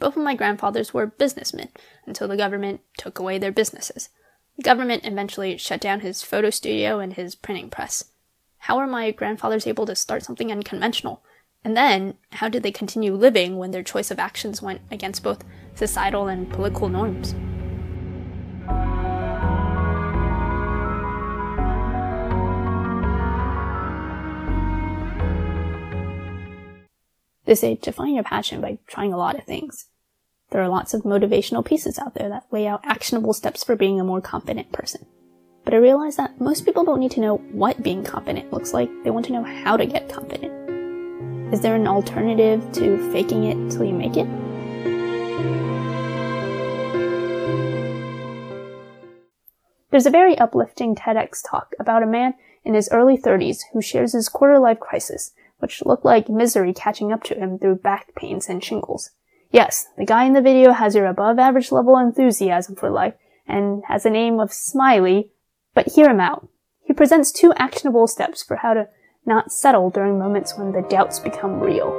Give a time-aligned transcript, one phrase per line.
[0.00, 1.68] Both of my grandfathers were businessmen
[2.06, 4.08] until the government took away their businesses.
[4.56, 8.06] The government eventually shut down his photo studio and his printing press.
[8.58, 11.22] How were my grandfathers able to start something unconventional?
[11.62, 15.44] And then, how did they continue living when their choice of actions went against both
[15.74, 17.34] societal and political norms?
[27.50, 29.88] They say to find your passion by trying a lot of things.
[30.50, 33.98] There are lots of motivational pieces out there that lay out actionable steps for being
[33.98, 35.04] a more confident person.
[35.64, 38.88] But I realize that most people don't need to know what being confident looks like,
[39.02, 41.52] they want to know how to get confident.
[41.52, 44.28] Is there an alternative to faking it till you make it?
[49.90, 54.12] There's a very uplifting TEDx talk about a man in his early 30s who shares
[54.12, 58.48] his quarter life crisis, which looked like misery catching up to him through back pains
[58.48, 59.10] and shingles.
[59.52, 63.14] Yes, the guy in the video has your above average level enthusiasm for life
[63.46, 65.30] and has a name of Smiley,
[65.74, 66.48] but hear him out.
[66.82, 68.88] He presents two actionable steps for how to
[69.26, 71.90] not settle during moments when the doubts become real.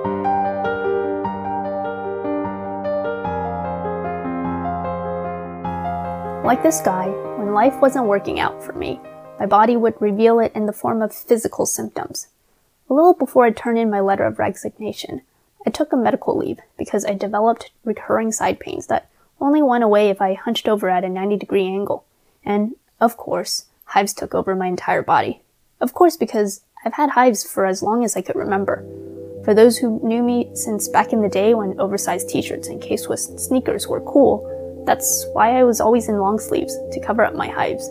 [6.44, 9.00] Like this guy, when life wasn't working out for me,
[9.40, 12.28] my body would reveal it in the form of physical symptoms.
[12.90, 15.22] A little before I turned in my letter of resignation,
[15.66, 20.10] I took a medical leave because I developed recurring side pains that only went away
[20.10, 22.06] if I hunched over at a 90 degree angle.
[22.44, 25.42] And, of course, hives took over my entire body.
[25.80, 28.84] Of course, because I've had hives for as long as I could remember.
[29.44, 33.32] For those who knew me since back in the day when oversized t-shirts and K-Swiss
[33.38, 37.48] sneakers were cool, that's why I was always in long sleeves, to cover up my
[37.48, 37.90] hives.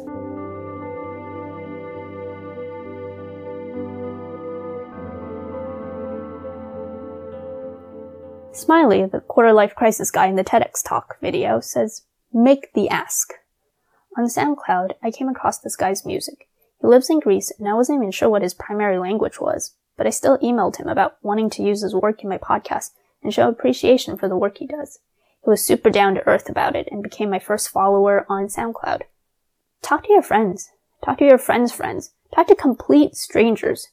[8.52, 13.32] Smiley, the quarter life crisis guy in the TEDx talk video, says, make the ask.
[14.18, 16.48] On SoundCloud, I came across this guy's music.
[16.80, 20.06] He lives in Greece, and I wasn't even sure what his primary language was, but
[20.06, 22.90] I still emailed him about wanting to use his work in my podcast
[23.22, 24.98] and show appreciation for the work he does.
[25.44, 29.02] He was super down to earth about it and became my first follower on SoundCloud.
[29.80, 30.70] Talk to your friends.
[31.04, 32.12] Talk to your friends' friends.
[32.34, 33.88] Talk to complete strangers.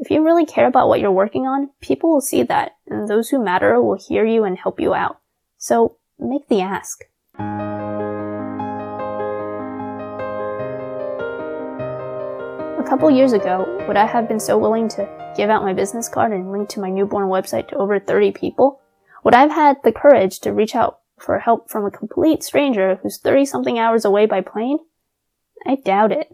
[0.00, 3.30] If you really care about what you're working on, people will see that, and those
[3.30, 5.18] who matter will hear you and help you out.
[5.56, 7.02] So, make the ask.
[12.78, 16.08] A couple years ago, would I have been so willing to give out my business
[16.08, 18.80] card and link to my newborn website to over 30 people?
[19.24, 23.00] Would I have had the courage to reach out for help from a complete stranger
[23.02, 24.78] who's 30 something hours away by plane?
[25.66, 26.28] I doubt it.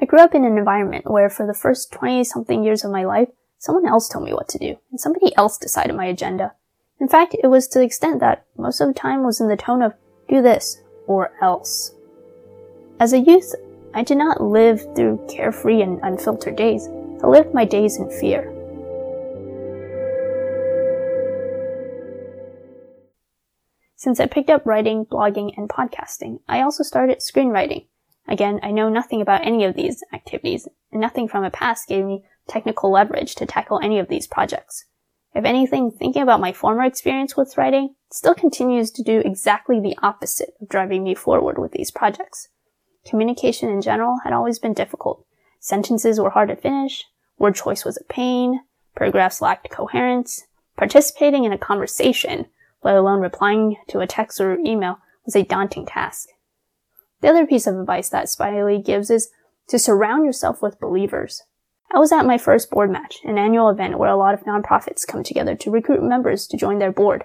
[0.00, 3.04] I grew up in an environment where for the first 20 something years of my
[3.04, 3.28] life,
[3.58, 6.52] someone else told me what to do, and somebody else decided my agenda.
[7.00, 9.56] In fact, it was to the extent that most of the time was in the
[9.56, 9.94] tone of,
[10.28, 11.94] do this, or else.
[12.98, 13.54] As a youth,
[13.94, 16.88] I did not live through carefree and unfiltered days.
[17.22, 18.50] I lived my days in fear.
[23.94, 27.86] Since I picked up writing, blogging, and podcasting, I also started screenwriting.
[28.26, 32.04] Again, I know nothing about any of these activities, and nothing from my past gave
[32.04, 34.86] me technical leverage to tackle any of these projects.
[35.34, 39.96] If anything, thinking about my former experience with writing still continues to do exactly the
[40.00, 42.48] opposite of driving me forward with these projects.
[43.04, 45.26] Communication in general had always been difficult.
[45.58, 47.04] Sentences were hard to finish,
[47.38, 48.60] word choice was a pain,
[48.94, 50.44] paragraphs lacked coherence,
[50.76, 52.46] participating in a conversation,
[52.82, 56.28] let alone replying to a text or email, was a daunting task.
[57.20, 59.30] The other piece of advice that Smiley gives is
[59.68, 61.42] to surround yourself with believers.
[61.92, 65.06] I was at my first board match, an annual event where a lot of nonprofits
[65.06, 67.24] come together to recruit members to join their board.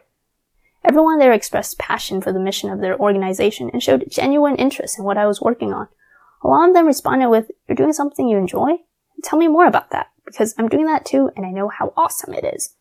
[0.88, 5.06] Everyone there expressed passion for the mission of their organization and showed genuine interest in
[5.06, 5.88] what I was working on.
[6.44, 8.78] A lot of them responded with, You're doing something you enjoy?
[9.24, 12.34] Tell me more about that, because I'm doing that too and I know how awesome
[12.34, 12.76] it is.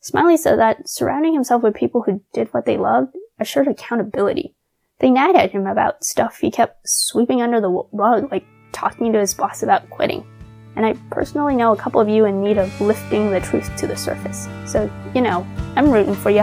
[0.00, 4.54] Smiley said that surrounding himself with people who did what they loved assured accountability.
[5.00, 9.20] They nagged at him about stuff he kept sweeping under the rug, like talking to
[9.20, 10.26] his boss about quitting.
[10.74, 13.86] And I personally know a couple of you in need of lifting the truth to
[13.86, 14.48] the surface.
[14.66, 15.46] So, you know,
[15.76, 16.42] I'm rooting for you.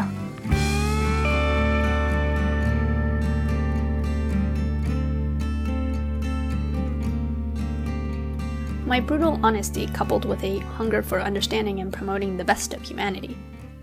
[8.85, 13.37] My brutal honesty, coupled with a hunger for understanding and promoting the best of humanity,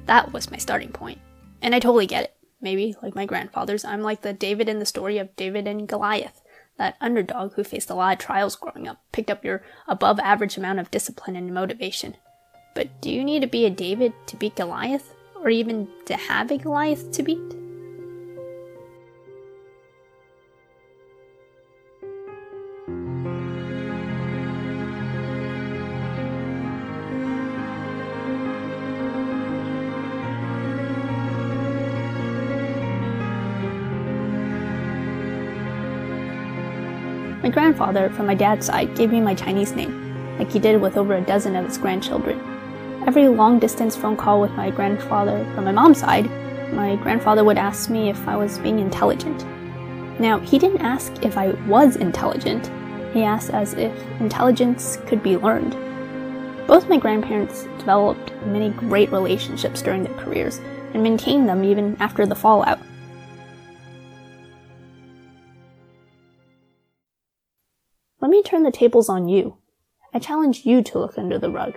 [0.07, 1.19] that was my starting point.
[1.61, 4.87] And I totally get it maybe, like my grandfather's, I'm like the David in the
[4.87, 6.41] story of David and Goliath.
[6.79, 10.57] That underdog who faced a lot of trials growing up, picked up your above average
[10.57, 12.17] amount of discipline and motivation.
[12.75, 15.15] But do you need to be a David to beat Goliath?
[15.43, 17.62] or even to have a Goliath to beat?
[37.43, 40.97] My grandfather, from my dad's side, gave me my Chinese name, like he did with
[40.97, 42.39] over a dozen of his grandchildren.
[43.05, 46.31] Every long distance phone call with my grandfather from my mom's side,
[46.73, 49.45] my grandfather would ask me if I was being intelligent.
[50.21, 52.71] Now, he didn't ask if I was intelligent,
[53.13, 55.73] he asked as if intelligence could be learned.
[56.69, 60.61] Both my grandparents developed many great relationships during their careers
[60.95, 62.79] and maintained them even after the fallout.
[68.23, 69.57] Let me turn the tables on you.
[70.15, 71.77] I challenge you to look under the rug.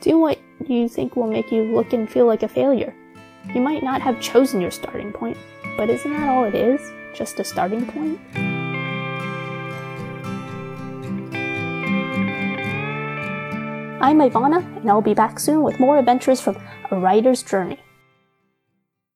[0.00, 2.94] Do what you think will make you look and feel like a failure.
[3.54, 5.36] You might not have chosen your starting point,
[5.76, 6.80] but isn't that all it is?
[7.14, 8.18] Just a starting point?
[14.00, 16.56] I'm Ivana, and I'll be back soon with more adventures from
[16.90, 17.78] A Writer's Journey.